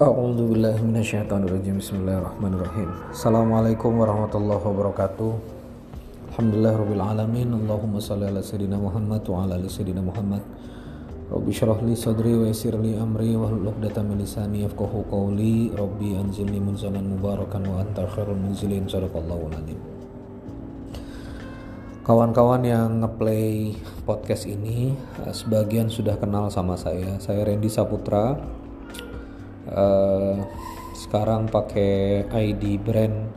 A'udzubillahiminasyaitonirrajim 0.00 1.76
Bismillahirrahmanirrahim. 1.76 2.88
Assalamualaikum 3.12 4.00
warahmatullahi 4.00 4.56
wabarakatuh. 4.56 5.28
Alhamdulillah 6.32 7.04
alamin. 7.04 7.52
Allahumma 7.52 8.00
salli 8.00 8.24
ala 8.24 8.40
sayyidina 8.40 8.80
Muhammad 8.80 9.20
wa 9.28 9.44
ala 9.44 9.60
ali 9.60 9.68
sayyidina 9.68 10.00
Muhammad. 10.00 10.40
Rabbi 11.28 11.52
syarah 11.52 11.84
li 11.84 11.92
sadri 11.92 12.32
wa 12.32 12.48
yassir 12.48 12.80
li 12.80 12.96
amri 12.96 13.36
wa 13.36 13.52
hlul 13.52 13.76
'uqdatam 13.76 14.08
min 14.08 14.24
lisani 14.24 14.64
yafqahu 14.64 15.04
qawli. 15.12 15.76
Rabbi 15.76 16.16
anzilni 16.16 16.64
munzalan 16.64 17.04
mubarakan 17.04 17.60
wa 17.68 17.84
anta 17.84 18.08
khairul 18.08 18.40
munzilin. 18.40 18.88
Sadaqallahu 18.88 19.52
alazim. 19.52 19.76
Kawan-kawan 22.08 22.64
yang 22.64 23.04
ngeplay 23.04 23.76
podcast 24.08 24.48
ini 24.48 24.96
eh, 24.96 25.34
sebagian 25.36 25.92
sudah 25.92 26.16
kenal 26.16 26.48
sama 26.48 26.80
saya. 26.80 27.20
Saya 27.20 27.44
Randy 27.44 27.68
Saputra 27.68 28.40
uh, 29.68 30.40
sekarang 30.96 31.50
pakai 31.52 32.24
ID 32.30 32.80
brand 32.80 33.28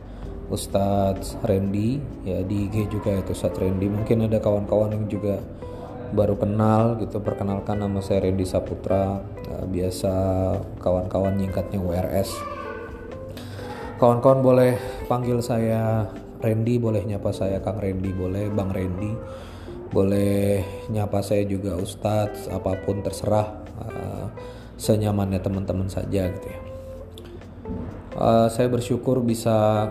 Ustadz 0.48 1.36
Randy. 1.44 2.00
Ya 2.24 2.40
di 2.40 2.68
IG 2.70 2.88
juga 2.88 3.20
itu 3.20 3.36
Ustadz 3.36 3.60
Randy. 3.60 3.92
Mungkin 3.92 4.24
ada 4.24 4.40
kawan-kawan 4.40 4.96
yang 4.96 5.06
juga 5.12 5.42
baru 6.14 6.38
kenal 6.38 6.96
gitu 7.02 7.20
perkenalkan 7.20 7.84
nama 7.84 8.00
saya 8.00 8.24
Randy 8.24 8.48
Saputra. 8.48 9.20
Uh, 9.50 9.66
biasa 9.68 10.12
kawan-kawan 10.80 11.36
nyingkatnya 11.36 11.80
WRS 11.80 12.54
kawan-kawan 14.04 14.44
boleh 14.44 14.72
panggil 15.08 15.40
saya 15.40 16.04
Randy 16.44 16.76
boleh 16.76 17.08
nyapa 17.08 17.32
saya 17.32 17.62
Kang 17.64 17.80
Randy 17.80 18.12
boleh 18.12 18.52
Bang 18.52 18.68
Randy 18.68 19.16
boleh 19.88 20.60
nyapa 20.92 21.24
saya 21.24 21.48
juga 21.48 21.80
Ustadz 21.80 22.52
apa 22.52 22.84
pun 22.84 23.00
terserah 23.00 23.63
senyamannya 24.76 25.40
teman-teman 25.40 25.86
saja 25.86 26.30
gitu 26.30 26.46
ya. 26.48 26.60
Uh, 28.14 28.46
saya 28.46 28.70
bersyukur 28.70 29.22
bisa 29.26 29.90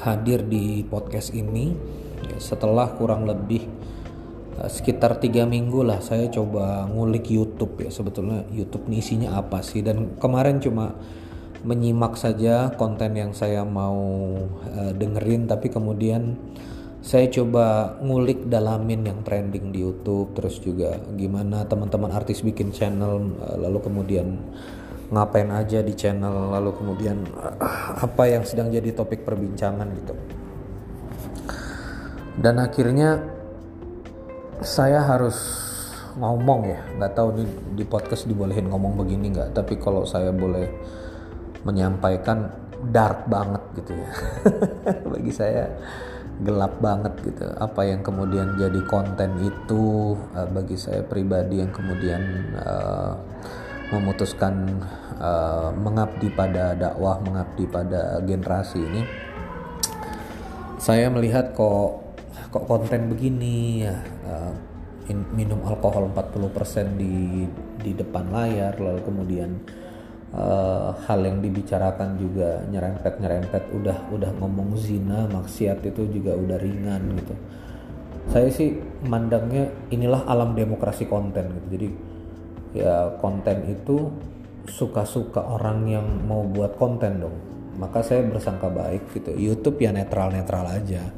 hadir 0.00 0.44
di 0.44 0.84
podcast 0.86 1.34
ini. 1.36 1.76
Ya, 2.28 2.38
setelah 2.40 2.92
kurang 2.96 3.28
lebih 3.28 3.68
uh, 4.58 4.68
sekitar 4.70 5.20
tiga 5.20 5.44
minggu 5.44 5.84
lah 5.84 6.00
saya 6.00 6.28
coba 6.32 6.88
ngulik 6.88 7.28
YouTube 7.28 7.84
ya. 7.84 7.90
Sebetulnya 7.92 8.48
YouTube 8.52 8.88
ini 8.88 9.04
isinya 9.04 9.36
apa 9.36 9.60
sih? 9.60 9.84
Dan 9.84 10.16
kemarin 10.16 10.60
cuma 10.60 10.96
menyimak 11.66 12.14
saja 12.14 12.70
konten 12.78 13.18
yang 13.18 13.34
saya 13.34 13.66
mau 13.66 13.98
uh, 14.78 14.92
dengerin 14.94 15.50
tapi 15.50 15.68
kemudian 15.68 16.38
saya 16.98 17.30
coba 17.30 17.94
ngulik 18.02 18.50
dalamin 18.50 19.06
yang 19.06 19.20
trending 19.22 19.70
di 19.70 19.86
YouTube 19.86 20.34
terus 20.34 20.58
juga 20.58 20.98
gimana 21.14 21.62
teman-teman 21.62 22.10
artis 22.10 22.42
bikin 22.42 22.74
channel 22.74 23.22
eh, 23.38 23.56
lalu 23.58 23.78
kemudian 23.86 24.38
ngapain 25.08 25.48
aja 25.48 25.80
di 25.80 25.94
channel 25.94 26.52
lalu 26.52 26.74
kemudian 26.74 27.22
eh, 27.22 27.56
apa 28.02 28.24
yang 28.26 28.42
sedang 28.42 28.68
jadi 28.74 28.92
topik 28.92 29.22
perbincangan 29.22 29.88
gitu. 29.94 30.14
Dan 32.38 32.62
akhirnya 32.62 33.18
saya 34.62 35.02
harus 35.02 35.38
ngomong 36.18 36.60
ya 36.66 36.80
nggak 36.98 37.12
tahu 37.14 37.28
nih 37.38 37.48
di 37.78 37.84
podcast 37.86 38.26
dibolehin 38.26 38.66
ngomong 38.66 38.98
begini 38.98 39.30
nggak 39.30 39.54
tapi 39.54 39.78
kalau 39.78 40.02
saya 40.02 40.34
boleh 40.34 40.66
menyampaikan 41.62 42.67
dark 42.92 43.26
banget 43.26 43.62
gitu 43.82 43.92
ya. 43.98 44.10
Bagi 45.12 45.32
saya 45.34 45.64
gelap 46.38 46.78
banget 46.78 47.14
gitu. 47.26 47.46
Apa 47.58 47.82
yang 47.82 48.00
kemudian 48.06 48.54
jadi 48.54 48.80
konten 48.86 49.42
itu 49.42 50.14
uh, 50.38 50.46
bagi 50.54 50.78
saya 50.78 51.02
pribadi 51.02 51.58
yang 51.58 51.74
kemudian 51.74 52.22
uh, 52.62 53.18
memutuskan 53.90 54.78
uh, 55.18 55.74
mengabdi 55.74 56.30
pada 56.30 56.76
dakwah 56.78 57.18
mengabdi 57.24 57.64
pada 57.66 58.20
generasi 58.22 58.78
ini 58.78 59.02
saya 60.78 61.10
melihat 61.10 61.56
kok 61.56 62.06
kok 62.54 62.64
konten 62.64 63.12
begini 63.12 63.84
ya 63.84 63.96
uh, 64.28 64.54
minum 65.32 65.64
alkohol 65.64 66.12
40% 66.12 67.00
di 67.00 67.48
di 67.80 67.92
depan 67.96 68.28
layar 68.28 68.76
lalu 68.76 69.00
kemudian 69.04 69.56
uh, 70.34 70.92
hal 71.08 71.20
yang 71.24 71.40
dibicarakan 71.40 72.18
juga 72.20 72.60
nyerempet 72.68 73.20
nyerempet 73.20 73.62
udah 73.72 73.98
udah 74.12 74.30
ngomong 74.40 74.76
zina 74.76 75.24
maksiat 75.30 75.80
itu 75.86 76.08
juga 76.12 76.36
udah 76.36 76.58
ringan 76.60 77.02
gitu. 77.16 77.34
Saya 78.28 78.48
sih 78.52 78.76
mandangnya 79.08 79.72
inilah 79.88 80.28
alam 80.28 80.52
demokrasi 80.52 81.08
konten 81.08 81.48
gitu. 81.48 81.66
Jadi 81.72 81.88
ya 82.76 83.16
konten 83.16 83.64
itu 83.72 84.12
suka-suka 84.68 85.40
orang 85.40 85.88
yang 85.88 86.06
mau 86.28 86.44
buat 86.44 86.76
konten 86.76 87.24
dong. 87.24 87.36
Maka 87.80 88.04
saya 88.04 88.26
bersangka 88.26 88.68
baik 88.68 89.08
gitu. 89.16 89.32
YouTube 89.32 89.80
ya 89.80 89.94
netral-netral 89.94 90.66
aja. 90.76 91.08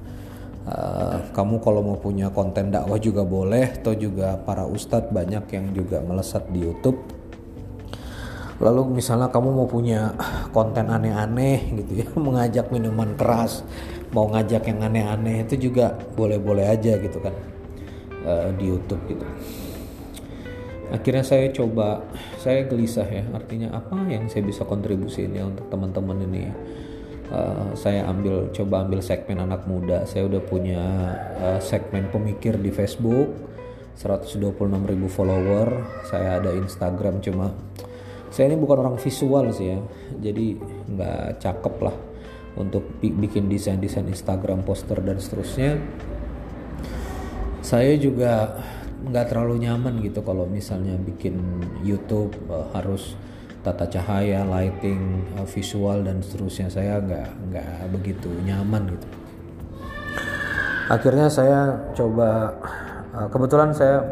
Uh, 0.61 1.19
kamu 1.35 1.57
kalau 1.65 1.81
mau 1.83 1.99
punya 1.99 2.29
konten 2.31 2.71
dakwah 2.71 3.01
juga 3.01 3.25
boleh 3.25 3.81
atau 3.81 3.97
juga 3.97 4.39
para 4.39 4.69
ustadz 4.69 5.09
banyak 5.09 5.49
yang 5.51 5.67
juga 5.73 6.05
melesat 6.05 6.47
di 6.53 6.63
YouTube 6.63 7.20
lalu 8.61 9.01
misalnya 9.01 9.33
kamu 9.33 9.57
mau 9.57 9.69
punya 9.69 10.13
konten 10.53 10.93
aneh-aneh 10.93 11.81
gitu 11.81 12.05
ya 12.05 12.07
mengajak 12.29 12.69
minuman 12.69 13.17
keras 13.17 13.65
mau 14.13 14.29
ngajak 14.29 14.69
yang 14.69 14.85
aneh-aneh 14.85 15.49
itu 15.49 15.71
juga 15.71 15.97
boleh-boleh 16.15 16.69
aja 16.69 16.99
gitu 17.01 17.19
kan 17.23 17.35
uh, 18.27 18.51
di 18.55 18.69
YouTube 18.69 19.03
gitu. 19.09 19.27
Akhirnya 20.91 21.23
saya 21.23 21.47
coba 21.55 22.03
saya 22.43 22.67
gelisah 22.67 23.07
ya 23.07 23.23
artinya 23.31 23.71
apa 23.79 23.95
yang 24.11 24.27
saya 24.27 24.43
bisa 24.43 24.67
kontribusi 24.67 25.31
ini 25.31 25.39
untuk 25.39 25.71
teman-teman 25.71 26.19
ini 26.27 26.51
uh, 27.31 27.71
saya 27.79 28.11
ambil 28.11 28.51
coba 28.51 28.83
ambil 28.83 28.99
segmen 28.99 29.39
anak 29.39 29.65
muda. 29.71 30.03
Saya 30.11 30.27
udah 30.27 30.43
punya 30.43 30.83
uh, 31.39 31.61
segmen 31.63 32.11
pemikir 32.11 32.59
di 32.59 32.75
Facebook 32.75 33.31
126.000 33.95 34.51
follower. 35.07 35.69
Saya 36.11 36.43
ada 36.43 36.51
Instagram 36.59 37.23
cuma 37.23 37.55
saya 38.31 38.55
ini 38.55 38.57
bukan 38.63 38.87
orang 38.87 38.97
visual 38.97 39.51
sih 39.51 39.75
ya. 39.75 39.79
Jadi 40.23 40.55
nggak 40.95 41.43
cakep 41.43 41.75
lah 41.83 41.97
untuk 42.55 42.87
bikin 43.03 43.51
desain-desain 43.51 44.07
Instagram 44.07 44.63
poster 44.63 44.99
dan 45.03 45.19
seterusnya. 45.19 45.79
Saya 47.61 47.95
juga 47.99 48.63
nggak 49.01 49.27
terlalu 49.35 49.67
nyaman 49.67 49.99
gitu 50.05 50.23
kalau 50.23 50.47
misalnya 50.47 50.95
bikin 50.97 51.37
YouTube 51.83 52.33
uh, 52.47 52.71
harus 52.75 53.19
tata 53.61 53.85
cahaya, 53.89 54.47
lighting, 54.47 55.27
uh, 55.37 55.47
visual 55.47 56.07
dan 56.07 56.23
seterusnya. 56.23 56.71
Saya 56.71 57.03
nggak 57.03 57.29
nggak 57.51 57.73
begitu 57.91 58.31
nyaman 58.47 58.95
gitu. 58.95 59.09
Akhirnya 60.91 61.31
saya 61.31 61.79
coba 61.95 62.55
uh, 63.15 63.29
kebetulan 63.31 63.71
saya 63.75 64.03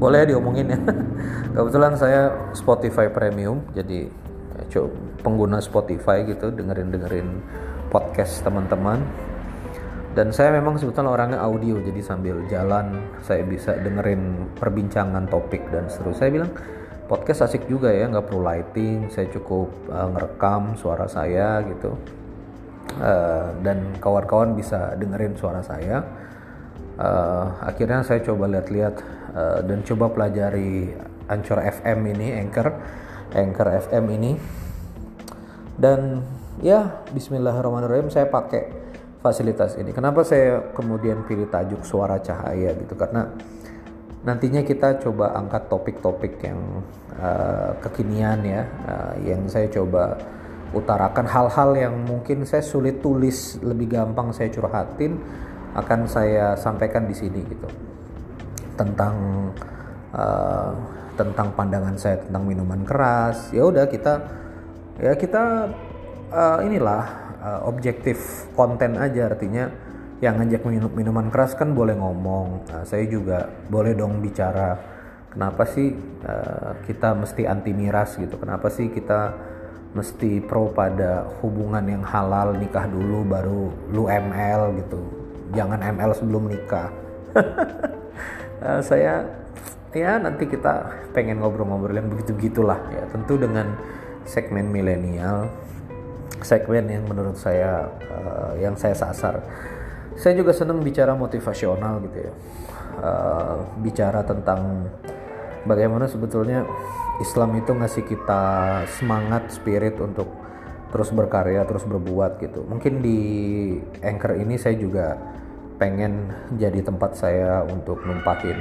boleh 0.00 0.22
diomongin 0.28 0.72
ya. 0.72 0.78
kebetulan 1.56 1.94
saya 1.96 2.32
Spotify 2.56 3.12
Premium 3.12 3.60
jadi 3.76 4.08
ya, 4.56 4.82
pengguna 5.22 5.60
Spotify 5.60 6.24
gitu 6.26 6.50
dengerin 6.52 6.90
dengerin 6.92 7.28
podcast 7.92 8.40
teman-teman. 8.42 9.04
Dan 10.12 10.28
saya 10.28 10.52
memang 10.52 10.76
sebetulnya 10.76 11.08
orangnya 11.08 11.40
audio 11.40 11.80
jadi 11.80 12.04
sambil 12.04 12.44
jalan 12.52 13.00
saya 13.24 13.40
bisa 13.48 13.72
dengerin 13.80 14.52
perbincangan 14.60 15.24
topik 15.32 15.64
dan 15.72 15.88
seterusnya 15.88 16.20
saya 16.20 16.30
bilang 16.36 16.52
podcast 17.08 17.48
asik 17.48 17.64
juga 17.64 17.88
ya 17.88 18.12
nggak 18.12 18.28
perlu 18.28 18.44
lighting 18.44 19.08
saya 19.08 19.32
cukup 19.32 19.72
uh, 19.88 20.12
ngerekam 20.12 20.76
suara 20.76 21.08
saya 21.08 21.64
gitu. 21.64 21.96
Uh, 22.92 23.48
dan 23.64 23.88
kawan-kawan 24.04 24.52
bisa 24.52 24.92
dengerin 25.00 25.32
suara 25.32 25.64
saya 25.64 26.04
uh, 26.98 27.44
akhirnya 27.62 28.04
saya 28.04 28.20
coba 28.24 28.48
lihat-lihat 28.50 28.94
uh, 29.32 29.58
dan 29.64 29.80
coba 29.86 30.12
pelajari 30.12 30.92
Anchor 31.30 31.60
FM 31.62 31.98
ini, 32.12 32.28
Anchor, 32.36 32.68
Anchor 33.32 33.68
FM 33.88 34.04
ini. 34.12 34.32
Dan 35.72 36.20
ya 36.60 37.02
Bismillahirrahmanirrahim 37.14 38.12
saya 38.12 38.28
pakai 38.28 38.68
fasilitas 39.24 39.78
ini. 39.78 39.94
Kenapa 39.94 40.26
saya 40.26 40.74
kemudian 40.74 41.24
pilih 41.24 41.48
tajuk 41.48 41.86
suara 41.86 42.20
cahaya 42.20 42.74
gitu? 42.76 42.92
Karena 42.98 43.30
nantinya 44.26 44.60
kita 44.62 45.00
coba 45.00 45.32
angkat 45.38 45.70
topik-topik 45.70 46.42
yang 46.44 46.60
uh, 47.16 47.72
kekinian 47.80 48.42
ya, 48.44 48.62
uh, 48.86 49.14
yang 49.24 49.48
saya 49.48 49.70
coba 49.70 50.18
utarakan 50.72 51.28
hal-hal 51.28 51.70
yang 51.76 51.94
mungkin 52.08 52.48
saya 52.48 52.64
sulit 52.64 53.04
tulis 53.04 53.60
lebih 53.60 53.92
gampang 53.92 54.32
saya 54.32 54.48
curhatin 54.48 55.20
akan 55.72 56.04
saya 56.04 56.54
sampaikan 56.56 57.08
di 57.08 57.14
sini 57.16 57.40
gitu. 57.48 57.68
Tentang 58.76 59.14
uh, 60.12 60.72
tentang 61.12 61.52
pandangan 61.52 61.96
saya 61.96 62.24
tentang 62.24 62.48
minuman 62.48 62.82
keras 62.88 63.52
ya 63.52 63.68
udah 63.68 63.84
kita 63.84 64.14
ya 64.96 65.12
kita 65.12 65.68
uh, 66.32 66.58
inilah 66.64 67.04
uh, 67.40 67.60
objektif 67.68 68.48
konten 68.52 69.00
aja. 69.00 69.32
Artinya 69.32 69.68
yang 70.22 70.38
ngajak 70.38 70.62
minum 70.68 70.92
minuman 70.92 71.28
keras 71.32 71.56
kan 71.56 71.72
boleh 71.72 71.96
ngomong. 71.98 72.68
Nah, 72.70 72.84
saya 72.86 73.08
juga 73.08 73.48
boleh 73.66 73.96
dong 73.96 74.22
bicara 74.22 74.78
kenapa 75.32 75.64
sih 75.66 75.92
uh, 76.24 76.78
kita 76.84 77.16
mesti 77.16 77.48
anti 77.48 77.72
miras 77.72 78.20
gitu. 78.20 78.36
Kenapa 78.36 78.68
sih 78.68 78.92
kita 78.92 79.52
mesti 79.92 80.40
pro 80.40 80.72
pada 80.72 81.28
hubungan 81.44 81.84
yang 81.84 82.00
halal 82.00 82.56
nikah 82.56 82.88
dulu 82.88 83.28
baru 83.28 83.68
lu 83.92 84.08
ML 84.08 84.80
gitu 84.80 85.21
jangan 85.52 85.80
ML 85.80 86.12
sebelum 86.16 86.48
nikah 86.48 86.88
uh, 88.64 88.80
saya 88.88 89.24
ya 89.92 90.16
nanti 90.16 90.48
kita 90.48 90.88
pengen 91.12 91.44
ngobrol-ngobrol 91.44 91.92
yang 91.92 92.08
begitu 92.08 92.32
gitulah 92.40 92.80
ya 92.92 93.04
tentu 93.12 93.36
dengan 93.36 93.76
segmen 94.24 94.72
milenial 94.72 95.52
segmen 96.44 96.84
yang 96.90 97.04
menurut 97.06 97.38
saya 97.38 97.88
uh, 98.10 98.52
yang 98.58 98.74
saya 98.74 98.92
sasar. 98.92 99.40
Saya 100.18 100.36
juga 100.36 100.52
senang 100.52 100.84
bicara 100.84 101.16
motivasional 101.16 102.02
gitu 102.10 102.18
ya. 102.28 102.32
Uh, 103.02 103.56
bicara 103.80 104.20
tentang 104.20 104.84
bagaimana 105.64 106.04
sebetulnya 106.04 106.68
Islam 107.24 107.56
itu 107.56 107.72
ngasih 107.72 108.04
kita 108.04 108.42
semangat 109.00 109.48
spirit 109.48 109.96
untuk 109.96 110.28
terus 110.92 111.08
berkarya 111.08 111.64
terus 111.64 111.88
berbuat 111.88 112.36
gitu. 112.44 112.68
Mungkin 112.68 113.00
di 113.00 113.18
anchor 114.04 114.36
ini 114.36 114.60
saya 114.60 114.76
juga 114.76 115.16
pengen 115.82 116.30
jadi 116.54 116.78
tempat 116.78 117.18
saya 117.18 117.66
untuk 117.66 118.06
numpahin 118.06 118.54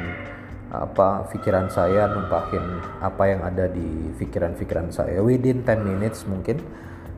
apa 0.74 1.30
pikiran 1.30 1.70
saya 1.70 2.10
numpahin 2.10 2.82
apa 2.98 3.30
yang 3.30 3.46
ada 3.46 3.70
di 3.70 4.10
pikiran-pikiran 4.18 4.90
saya 4.90 5.22
within 5.22 5.62
10 5.62 5.86
minutes 5.86 6.26
mungkin 6.26 6.58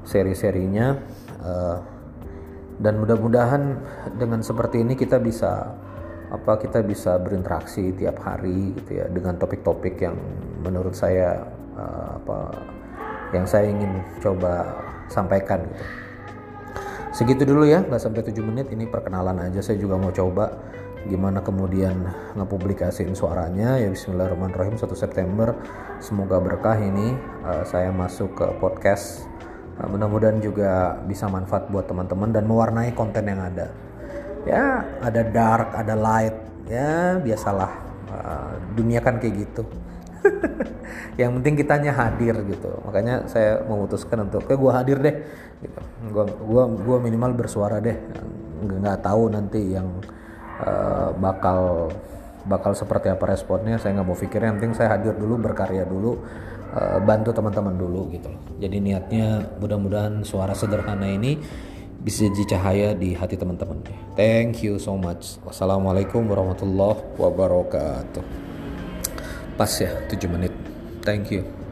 seri-serinya 0.04 1.00
uh, 1.40 1.80
dan 2.84 3.00
mudah-mudahan 3.00 3.80
dengan 4.20 4.44
seperti 4.44 4.84
ini 4.84 5.00
kita 5.00 5.24
bisa 5.24 5.72
apa 6.34 6.60
kita 6.60 6.84
bisa 6.84 7.16
berinteraksi 7.22 7.96
tiap 7.96 8.20
hari 8.20 8.76
gitu 8.84 9.00
ya 9.00 9.08
dengan 9.08 9.40
topik-topik 9.40 9.96
yang 10.04 10.20
menurut 10.68 10.92
saya 10.92 11.48
uh, 11.80 12.20
apa 12.20 12.38
yang 13.32 13.48
saya 13.48 13.72
ingin 13.72 14.04
coba 14.20 14.68
sampaikan 15.08 15.64
gitu. 15.64 16.03
Segitu 17.14 17.46
dulu 17.46 17.70
ya, 17.70 17.86
nggak 17.86 18.02
sampai 18.02 18.26
7 18.26 18.42
menit 18.42 18.74
ini 18.74 18.90
perkenalan 18.90 19.38
aja. 19.38 19.62
Saya 19.62 19.78
juga 19.78 20.02
mau 20.02 20.10
coba 20.10 20.50
gimana 21.06 21.46
kemudian 21.46 22.10
ngepublikasiin 22.34 23.14
suaranya. 23.14 23.78
Ya 23.78 23.86
Bismillahirrahmanirrahim 23.94 24.82
1 24.82 24.90
September 24.98 25.54
semoga 26.02 26.42
berkah 26.42 26.74
ini. 26.74 27.14
Uh, 27.46 27.62
saya 27.70 27.94
masuk 27.94 28.34
ke 28.34 28.50
podcast. 28.58 29.30
Uh, 29.78 29.94
mudah-mudahan 29.94 30.42
juga 30.42 30.98
bisa 31.06 31.30
manfaat 31.30 31.70
buat 31.70 31.86
teman-teman 31.86 32.34
dan 32.34 32.50
mewarnai 32.50 32.98
konten 32.98 33.30
yang 33.30 33.46
ada. 33.46 33.70
Ya 34.50 34.82
ada 35.06 35.22
dark 35.22 35.70
ada 35.78 35.94
light 35.94 36.34
ya 36.66 37.22
biasalah. 37.22 37.70
Uh, 38.10 38.58
dunia 38.74 39.06
kan 39.06 39.22
kayak 39.22 39.46
gitu 39.46 39.70
yang 41.22 41.38
penting 41.40 41.54
kitanya 41.60 41.92
hadir 41.94 42.36
gitu 42.48 42.72
makanya 42.86 43.28
saya 43.30 43.62
memutuskan 43.66 44.26
untuk 44.30 44.46
kayak 44.48 44.60
gue 44.60 44.72
hadir 44.74 44.98
deh 45.00 45.16
gitu. 45.62 45.80
gua 46.12 46.26
gua 46.28 46.64
gua 46.68 46.98
minimal 47.00 47.38
bersuara 47.38 47.78
deh 47.80 47.98
nggak 48.64 49.04
tahu 49.04 49.30
nanti 49.30 49.76
yang 49.76 50.02
uh, 50.64 51.12
bakal 51.20 51.92
bakal 52.44 52.76
seperti 52.76 53.08
apa 53.12 53.24
responnya 53.30 53.80
saya 53.80 53.96
nggak 54.00 54.08
mau 54.08 54.18
pikir 54.18 54.44
yang 54.44 54.60
penting 54.60 54.76
saya 54.76 55.00
hadir 55.00 55.16
dulu 55.16 55.40
berkarya 55.40 55.88
dulu 55.88 56.20
uh, 56.76 57.00
bantu 57.00 57.32
teman-teman 57.32 57.76
dulu 57.76 58.12
gitu 58.12 58.32
jadi 58.60 58.78
niatnya 58.80 59.60
mudah-mudahan 59.60 60.24
suara 60.28 60.52
sederhana 60.52 61.08
ini 61.08 61.40
bisa 62.04 62.28
jadi 62.28 62.60
cahaya 62.60 62.90
di 62.92 63.16
hati 63.16 63.40
teman-teman. 63.40 63.80
Thank 64.20 64.60
you 64.60 64.76
so 64.76 65.00
much. 65.00 65.40
Wassalamualaikum 65.48 66.28
warahmatullahi 66.28 67.00
wabarakatuh. 67.16 68.53
Pas 69.58 69.70
ya 69.82 69.90
7 70.10 70.28
menit. 70.28 70.54
Thank 71.04 71.32
you. 71.32 71.63